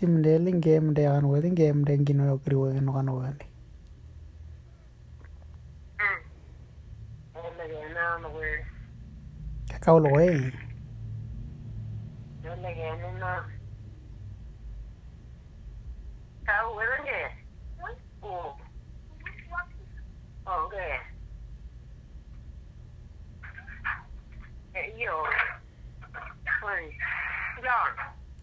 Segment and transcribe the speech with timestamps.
[0.00, 3.46] Timdeli game de kan wedi game de ngino yo kri wedi no kan wedi.
[6.00, 6.20] Mm.
[7.36, 8.48] Ole ge na no we.
[9.70, 10.52] Kakao lo eh.
[12.52, 13.59] Ole ge na na.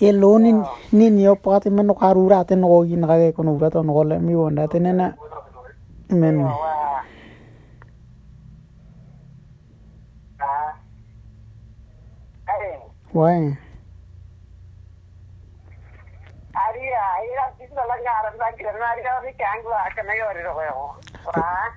[0.00, 0.52] yelo ni
[0.92, 4.02] ni ni opati men ko arura te no gi na ge ko no to no
[4.02, 5.14] le mi wonda te nena
[6.10, 6.36] men
[13.12, 13.58] Why?
[16.56, 20.96] Aria, ira kisna langa aram sa kirna aria ni kangla kanai ori royo.
[21.36, 21.76] Ra.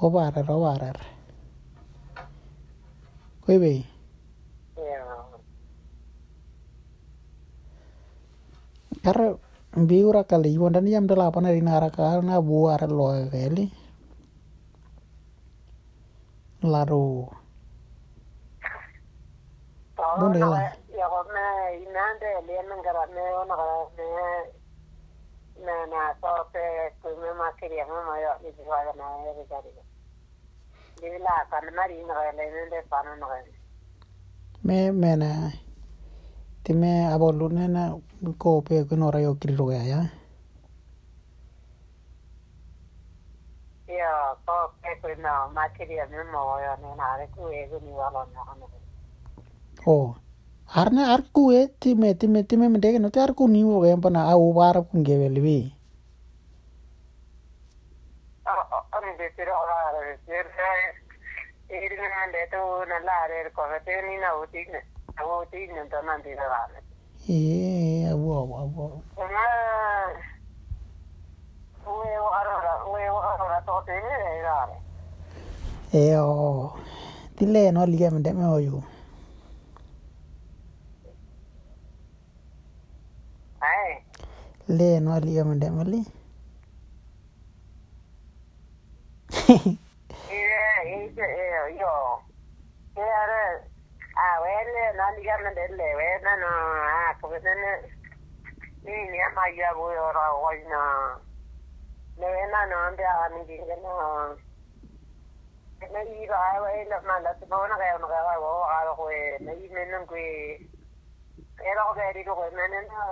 [0.00, 0.98] O wa dar o wa dar.
[3.44, 3.72] Koi be.
[9.04, 9.18] Kar
[9.88, 13.66] biura kali wonda ni jam delapan hari nara ka na buar lo kali.
[16.62, 17.28] Laru.
[20.18, 20.72] Donde la?
[20.98, 21.46] ya ko me
[21.84, 23.56] inande le ngara me ona
[23.96, 24.06] me
[25.64, 26.64] me na so pe
[27.02, 29.85] ku me ma kiri ma ma yo ni wa na e ni
[31.26, 33.28] la kan mari na le ne pa na na
[34.64, 35.52] Me mena.
[36.64, 37.82] Time abolu nena
[38.38, 40.00] ko pe ko nora yo kiri ro ya.
[44.00, 44.12] ya
[44.46, 47.78] ko pe ku na ma kiri me mo yo ne na re ku e ku
[47.84, 48.66] ni wa lo na na
[49.86, 50.16] Oh.
[50.74, 54.20] Arne arku e time time time me dege no te arku ni wo ga pana
[54.32, 55.75] au war ku ngevel vi.
[59.35, 60.61] அந்த திருவாரூர் இருந்த
[62.93, 64.81] நல்லா இருக்கும் தேனி நான் ஊத்தின்னு
[65.33, 66.87] ஊத்தின்னு தான் Thiruvarur
[67.23, 68.85] E abu abu abu.
[75.93, 76.73] E o.
[77.37, 78.83] Tile no liga me me oyu.
[84.67, 85.69] Le no liga me de
[91.64, 91.92] അയ്യോ
[93.08, 93.42] ഏറെ
[94.22, 96.42] ആ വേനല് നാലിക്കാരനെ അല്ലേ വേദന
[96.94, 97.74] ആ പുകതന്നെ
[98.86, 99.98] നീ ഞാൻ മയ്യ പോയി
[100.46, 100.74] ഓഴിന
[102.24, 103.62] വേദന എന്റെ ആണെങ്കിൽ
[105.94, 108.78] na i ra wa e la mala te mo na ga na ga wa ga
[108.86, 110.28] ga ko e na i men nang ko e
[111.68, 113.02] e ra ga ri ko e men na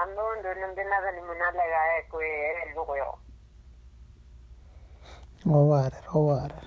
[0.00, 2.18] an no ndo ndo na ga ni mo na la ga e ko
[5.44, 6.64] och varer och varer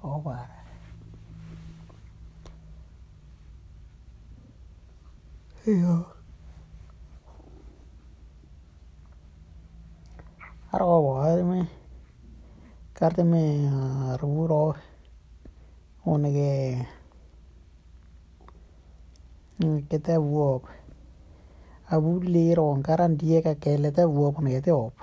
[0.00, 0.64] och varer.
[5.64, 6.04] Ja.
[10.70, 11.66] Arvoa me
[12.94, 13.70] kartemme
[14.12, 14.74] arvuro
[16.04, 16.86] unge
[19.88, 20.62] kete vuop
[21.86, 24.94] abuliro onkaran dieka kelete vuop unge te op.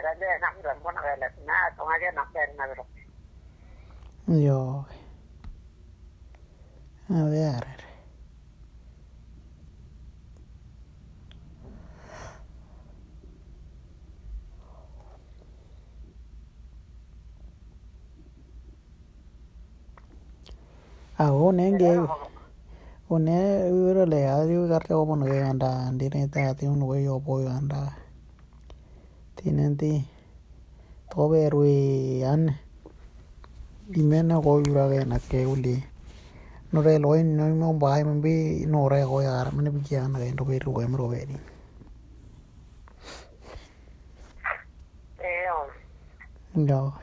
[0.00, 1.26] na yana, ari na yana,
[1.90, 2.64] ari na yana, ari na
[7.36, 7.89] yana,
[26.32, 27.92] ta ti un we yo bo anda
[29.36, 29.92] tinen ti
[31.10, 32.42] to be rui an.
[33.90, 35.74] Di mena ko yura ge na ke uli
[36.70, 40.06] no re loin no mo bai mo bi no re ko yar mane bi ya
[40.06, 41.34] na ge ndo be ru em ro be ni
[45.18, 45.58] e o
[46.70, 46.94] yo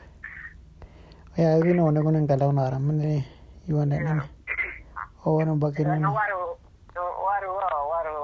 [1.36, 3.37] ya vi no ne ko ne ngala na ra mane
[3.68, 4.12] Iwan dan ya.
[4.16, 4.24] Ina.
[5.28, 6.00] O oh, waro anu bakirani.
[6.00, 6.56] Anu waro
[6.96, 8.16] anu waro oh, waro.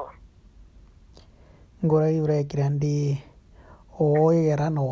[1.84, 3.20] Ngora ibra kirandi
[4.00, 4.88] oh, iya, iya, o yerano.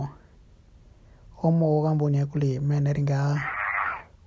[1.42, 3.40] Omo gambunya kuli meneringa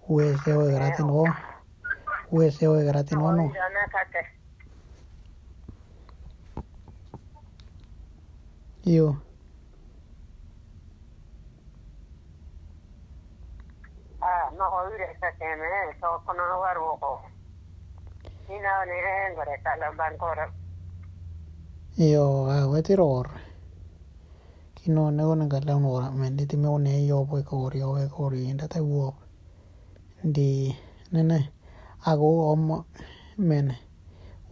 [0.10, 1.24] USO garatin ya, o.
[2.33, 3.45] USO garatin ya, o no.
[3.54, 3.66] Iya,
[8.86, 9.25] Iyo.
[14.57, 15.66] no yhdessä teemme,
[16.00, 17.22] se on kun on varuoko.
[18.48, 20.38] Minä olen henkore täällä Bangkor.
[21.98, 23.30] Joo, aivan tiror.
[24.75, 27.80] Kino on ne on kalle on ora, Mennä, det me on ei joo voi koori,
[27.80, 29.16] joo voi kori entä te vuo.
[30.36, 30.75] Di
[31.12, 31.48] nene
[32.06, 32.84] aku om
[33.38, 33.78] men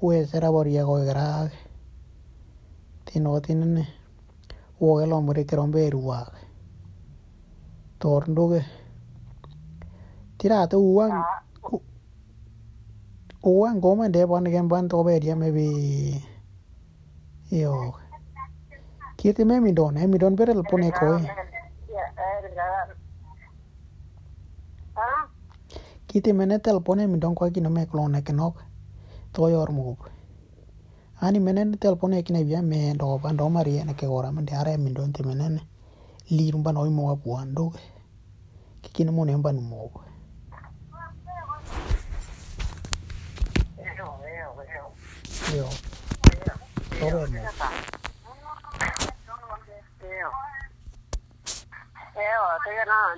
[0.01, 1.49] ue sera boria koi gra.
[3.05, 3.87] Tino tinen
[4.79, 6.33] uogel ombre keron beruag.
[7.99, 8.65] Tornduge.
[10.49, 11.23] Re ke rombe ruwa tor ndoge tira to uang
[13.43, 16.23] uang go man de bon gen ban to be dia bi
[17.51, 17.93] yo
[19.17, 21.27] kiti me mi don e mi don berel pone ko e
[26.07, 28.55] kiti me ne tel pone mi don ko ki no me klone ke nok
[29.33, 29.95] to yor mu
[31.21, 34.07] ani me ne tel pone ki ne via me do ban do mari ne ke
[34.07, 35.61] ora me de are mi don te me ne
[36.31, 37.71] li rumba no mo wa buando
[38.81, 40.12] ki ki no mo ne ban mo
[45.51, 45.69] よ。
[46.99, 47.27] どれも。
[52.15, 53.15] ええわ、それがな、